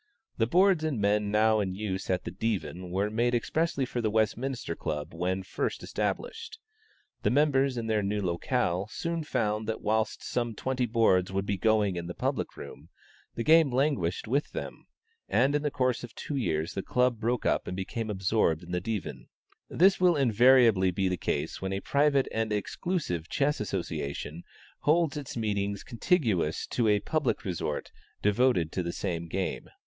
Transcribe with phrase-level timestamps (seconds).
[0.39, 4.09] The boards and men now in use at the Divan were made expressly for the
[4.09, 6.57] Westminster Club when first established.
[7.21, 11.57] The members in their new locale soon found that whilst some twenty boards would be
[11.59, 12.89] going in the public room,
[13.35, 14.87] the game languished with them;
[15.29, 18.71] and in the course of two years the club broke up and became absorbed in
[18.71, 19.27] the Divan.
[19.69, 24.41] This will invariably be the case when a private and exclusive chess association
[24.79, 27.91] holds its meetings contiguous to a public resort
[28.23, 29.69] devoted to the same game.